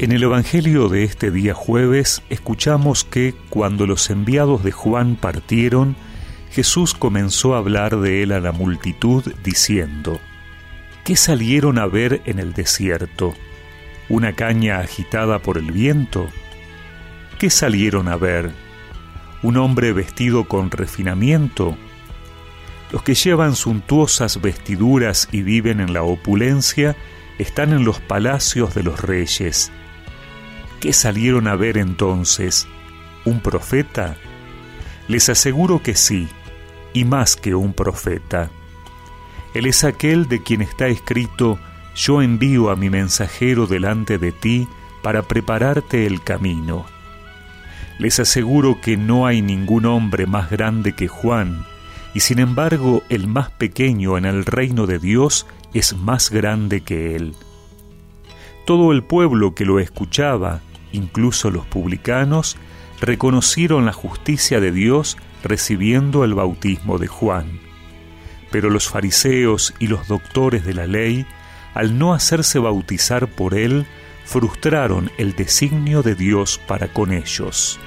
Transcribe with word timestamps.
En 0.00 0.12
el 0.12 0.22
Evangelio 0.22 0.88
de 0.88 1.02
este 1.02 1.32
día 1.32 1.54
jueves 1.54 2.22
escuchamos 2.30 3.02
que 3.02 3.34
cuando 3.48 3.84
los 3.84 4.10
enviados 4.10 4.62
de 4.62 4.70
Juan 4.70 5.16
partieron, 5.16 5.96
Jesús 6.52 6.94
comenzó 6.94 7.56
a 7.56 7.58
hablar 7.58 7.98
de 7.98 8.22
él 8.22 8.30
a 8.30 8.38
la 8.38 8.52
multitud 8.52 9.24
diciendo, 9.42 10.20
¿Qué 11.02 11.16
salieron 11.16 11.78
a 11.78 11.86
ver 11.86 12.22
en 12.26 12.38
el 12.38 12.52
desierto? 12.52 13.34
¿Una 14.08 14.34
caña 14.34 14.78
agitada 14.78 15.40
por 15.40 15.58
el 15.58 15.72
viento? 15.72 16.28
¿Qué 17.40 17.50
salieron 17.50 18.06
a 18.06 18.14
ver? 18.14 18.52
¿Un 19.42 19.56
hombre 19.56 19.92
vestido 19.92 20.44
con 20.44 20.70
refinamiento? 20.70 21.76
Los 22.92 23.02
que 23.02 23.14
llevan 23.14 23.56
suntuosas 23.56 24.40
vestiduras 24.40 25.28
y 25.32 25.42
viven 25.42 25.80
en 25.80 25.92
la 25.92 26.04
opulencia 26.04 26.94
están 27.38 27.72
en 27.72 27.84
los 27.84 27.98
palacios 27.98 28.76
de 28.76 28.84
los 28.84 29.00
reyes. 29.00 29.72
¿Qué 30.80 30.92
salieron 30.92 31.48
a 31.48 31.56
ver 31.56 31.76
entonces? 31.76 32.68
¿Un 33.24 33.40
profeta? 33.40 34.16
Les 35.08 35.28
aseguro 35.28 35.82
que 35.82 35.96
sí, 35.96 36.28
y 36.92 37.04
más 37.04 37.34
que 37.34 37.56
un 37.56 37.72
profeta. 37.72 38.50
Él 39.54 39.66
es 39.66 39.82
aquel 39.82 40.28
de 40.28 40.42
quien 40.42 40.62
está 40.62 40.86
escrito, 40.86 41.58
yo 41.96 42.22
envío 42.22 42.70
a 42.70 42.76
mi 42.76 42.90
mensajero 42.90 43.66
delante 43.66 44.18
de 44.18 44.30
ti 44.30 44.68
para 45.02 45.22
prepararte 45.22 46.06
el 46.06 46.22
camino. 46.22 46.86
Les 47.98 48.20
aseguro 48.20 48.80
que 48.80 48.96
no 48.96 49.26
hay 49.26 49.42
ningún 49.42 49.84
hombre 49.84 50.26
más 50.26 50.48
grande 50.48 50.94
que 50.94 51.08
Juan, 51.08 51.64
y 52.14 52.20
sin 52.20 52.38
embargo 52.38 53.02
el 53.08 53.26
más 53.26 53.50
pequeño 53.50 54.16
en 54.16 54.26
el 54.26 54.44
reino 54.44 54.86
de 54.86 55.00
Dios 55.00 55.46
es 55.74 55.96
más 55.96 56.30
grande 56.30 56.82
que 56.82 57.16
él. 57.16 57.34
Todo 58.64 58.92
el 58.92 59.02
pueblo 59.02 59.54
que 59.54 59.64
lo 59.64 59.80
escuchaba 59.80 60.60
incluso 60.98 61.50
los 61.50 61.64
publicanos, 61.66 62.58
reconocieron 63.00 63.86
la 63.86 63.92
justicia 63.92 64.60
de 64.60 64.72
Dios 64.72 65.16
recibiendo 65.42 66.24
el 66.24 66.34
bautismo 66.34 66.98
de 66.98 67.06
Juan. 67.06 67.60
Pero 68.50 68.68
los 68.70 68.88
fariseos 68.88 69.74
y 69.78 69.86
los 69.86 70.08
doctores 70.08 70.64
de 70.64 70.74
la 70.74 70.86
ley, 70.86 71.26
al 71.74 71.98
no 71.98 72.12
hacerse 72.12 72.58
bautizar 72.58 73.28
por 73.28 73.54
él, 73.54 73.86
frustraron 74.24 75.10
el 75.16 75.34
designio 75.34 76.02
de 76.02 76.14
Dios 76.14 76.60
para 76.66 76.88
con 76.88 77.12
ellos. 77.12 77.80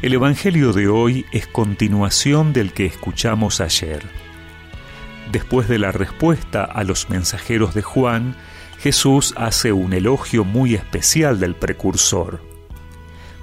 El 0.00 0.14
Evangelio 0.14 0.72
de 0.72 0.86
hoy 0.86 1.26
es 1.32 1.48
continuación 1.48 2.52
del 2.52 2.72
que 2.72 2.86
escuchamos 2.86 3.60
ayer. 3.60 4.27
Después 5.32 5.68
de 5.68 5.78
la 5.78 5.92
respuesta 5.92 6.64
a 6.64 6.84
los 6.84 7.10
mensajeros 7.10 7.74
de 7.74 7.82
Juan, 7.82 8.36
Jesús 8.78 9.34
hace 9.36 9.72
un 9.72 9.92
elogio 9.92 10.44
muy 10.44 10.74
especial 10.74 11.38
del 11.38 11.54
precursor. 11.54 12.40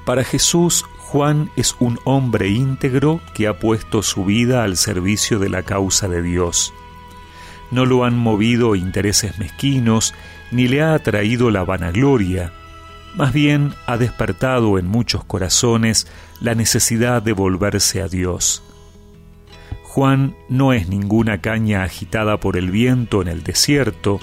Para 0.06 0.24
Jesús, 0.24 0.84
Juan 0.98 1.52
es 1.56 1.76
un 1.80 2.00
hombre 2.04 2.50
íntegro 2.50 3.22
que 3.34 3.48
ha 3.48 3.60
puesto 3.60 4.02
su 4.02 4.26
vida 4.26 4.64
al 4.64 4.78
servicio 4.78 5.38
de 5.40 5.50
la 5.50 5.64
causa 5.64 6.08
de 6.08 6.22
Dios. 6.22 6.74
No 7.70 7.86
lo 7.86 8.04
han 8.04 8.18
movido 8.18 8.76
intereses 8.76 9.38
mezquinos, 9.38 10.14
ni 10.52 10.68
le 10.68 10.82
ha 10.82 10.94
atraído 10.94 11.52
la 11.52 11.64
vanagloria, 11.64 12.52
más 13.16 13.32
bien 13.32 13.74
ha 13.86 13.98
despertado 13.98 14.78
en 14.78 14.88
muchos 14.88 15.24
corazones 15.24 16.08
la 16.42 16.54
necesidad 16.54 17.22
de 17.22 17.32
volverse 17.32 18.02
a 18.02 18.08
Dios. 18.08 18.62
Juan 19.96 20.36
no 20.50 20.74
es 20.74 20.90
ninguna 20.90 21.40
caña 21.40 21.84
agitada 21.84 22.38
por 22.42 22.58
el 22.58 22.70
viento 22.70 23.22
en 23.22 23.30
el 23.30 23.44
desierto, 23.44 24.20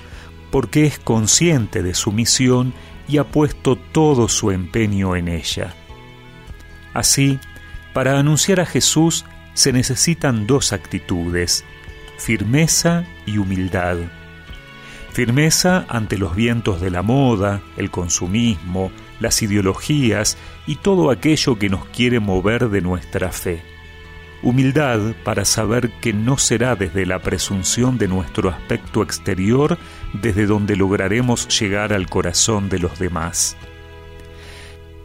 porque 0.51 0.85
es 0.85 0.99
consciente 0.99 1.83
de 1.83 1.95
su 1.95 2.13
misión 2.13 2.75
y 3.09 3.17
ha 3.17 3.25
puesto 3.25 3.77
todo 3.77 4.29
su 4.29 4.51
empeño 4.51 5.17
en 5.17 5.29
ella. 5.29 5.73
Así, 6.93 7.39
para 7.95 8.19
anunciar 8.19 8.61
a 8.61 8.67
Jesús 8.67 9.25
se 9.55 9.73
necesitan 9.73 10.47
dos 10.47 10.75
actitudes, 10.75 11.65
firmeza 12.19 13.07
y 13.25 13.39
humildad. 13.39 13.97
Firmeza 15.11 15.87
ante 15.89 16.19
los 16.19 16.37
vientos 16.37 16.83
de 16.83 16.91
la 16.91 17.01
moda, 17.01 17.63
el 17.79 17.91
consumismo, 17.91 18.93
las 19.21 19.41
ideologías 19.41 20.37
y 20.67 20.77
todo 20.77 21.11
aquello 21.11 21.59
que 21.59 21.71
nos 21.71 21.87
quiere 21.87 22.21
mover 22.21 22.69
de 22.69 22.83
nuestra 22.83 23.33
fe 23.33 23.72
humildad 24.43 25.15
para 25.25 25.45
saber 25.45 25.91
que 26.01 26.13
no 26.13 26.39
será 26.39 26.77
desde 26.77 27.07
la 27.07 27.21
presunción 27.21 27.99
de 27.99 28.09
nuestro 28.09 28.51
aspecto 28.51 29.03
exterior 29.03 29.79
desde 30.13 30.47
donde 30.47 30.77
lograremos 30.77 31.49
llegar 31.61 31.93
al 31.93 32.09
corazón 32.09 32.69
de 32.69 32.79
los 32.79 32.99
demás. 32.99 33.57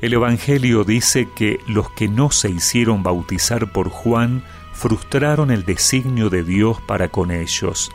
El 0.02 0.14
Evangelio 0.14 0.84
dice 0.84 1.28
que 1.36 1.60
los 1.68 1.90
que 1.92 2.08
no 2.08 2.32
se 2.32 2.50
hicieron 2.50 3.02
bautizar 3.02 3.72
por 3.72 3.90
Juan 3.90 4.44
frustraron 4.74 5.50
el 5.50 5.66
designio 5.66 6.30
de 6.30 6.44
Dios 6.44 6.78
para 6.88 7.10
con 7.10 7.32
ellos. 7.32 7.92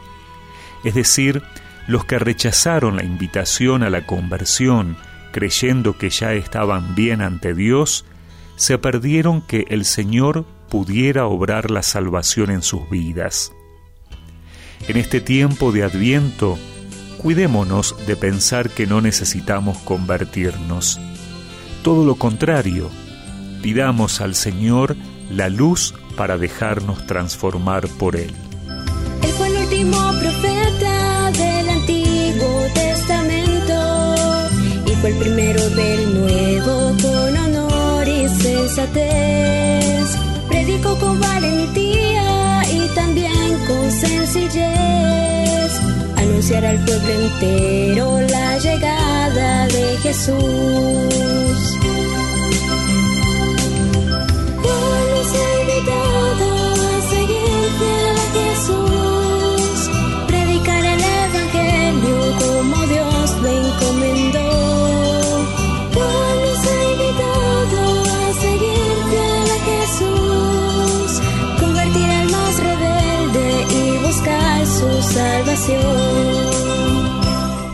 Es 0.82 0.94
decir, 0.94 1.42
los 1.86 2.04
que 2.04 2.18
rechazaron 2.18 2.96
la 2.96 3.04
invitación 3.04 3.84
a 3.84 3.90
la 3.90 4.04
conversión, 4.04 4.96
creyendo 5.30 5.96
que 5.96 6.10
ya 6.10 6.32
estaban 6.32 6.96
bien 6.96 7.22
ante 7.22 7.54
Dios, 7.54 8.04
se 8.56 8.78
perdieron 8.78 9.40
que 9.40 9.64
el 9.68 9.84
Señor 9.84 10.44
pudiera 10.72 11.26
obrar 11.26 11.70
la 11.70 11.82
salvación 11.82 12.50
en 12.50 12.62
sus 12.62 12.88
vidas. 12.88 13.52
En 14.88 14.96
este 14.96 15.20
tiempo 15.20 15.70
de 15.70 15.82
adviento, 15.82 16.58
cuidémonos 17.18 17.94
de 18.06 18.16
pensar 18.16 18.70
que 18.70 18.86
no 18.86 19.02
necesitamos 19.02 19.76
convertirnos. 19.80 20.98
Todo 21.82 22.06
lo 22.06 22.14
contrario, 22.14 22.88
pidamos 23.62 24.22
al 24.22 24.34
Señor 24.34 24.96
la 25.30 25.50
luz 25.50 25.94
para 26.16 26.38
dejarnos 26.38 27.06
transformar 27.06 27.86
por 27.86 28.16
Él. 28.16 28.32
Él 29.20 29.30
fue 29.36 29.48
el 29.48 29.56
último 29.58 29.98
profeta 30.22 31.30
del 31.32 31.68
Antiguo 31.68 32.66
Testamento 32.72 33.74
y 34.86 34.94
fue 35.02 35.10
el 35.10 35.16
primero 35.16 35.68
del 35.68 36.18
Nuevo 36.18 36.96
con 37.02 37.36
honor 37.36 38.08
y 38.08 38.26
sensatez 38.42 39.61
Predico 40.64 40.96
con 40.96 41.18
valentía 41.18 42.62
y 42.70 42.86
también 42.94 43.58
con 43.66 43.90
sencillez. 43.90 45.72
Anunciar 46.16 46.64
al 46.64 46.78
pueblo 46.84 47.12
entero 47.12 48.20
la 48.20 48.58
llegada 48.58 49.66
de 49.66 49.98
Jesús. 50.04 51.81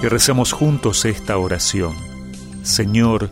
Y 0.02 0.06
recemos 0.06 0.52
juntos 0.52 1.04
esta 1.04 1.38
oración. 1.38 1.94
Señor, 2.62 3.30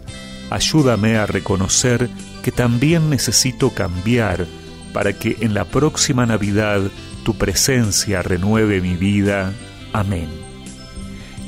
ayúdame 0.50 1.16
a 1.16 1.26
reconocer 1.26 2.08
que 2.44 2.52
también 2.52 3.10
necesito 3.10 3.70
cambiar 3.70 4.46
para 4.92 5.12
que 5.12 5.36
en 5.40 5.52
la 5.52 5.64
próxima 5.64 6.26
Navidad 6.26 6.80
tu 7.24 7.34
presencia 7.36 8.22
renueve 8.22 8.80
mi 8.80 8.94
vida. 8.94 9.52
Amén. 9.92 10.28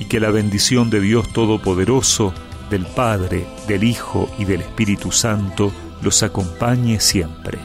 Y 0.01 0.07
que 0.07 0.19
la 0.19 0.31
bendición 0.31 0.91
de 0.91 1.01
Dios 1.01 1.33
Todopoderoso, 1.33 2.35
del 2.69 2.85
Padre, 2.85 3.47
del 3.69 3.85
Hijo 3.85 4.29
y 4.41 4.45
del 4.45 4.63
Espíritu 4.63 5.13
Santo 5.13 5.73
los 6.03 6.25
acompañe 6.25 6.99
siempre. 6.99 7.59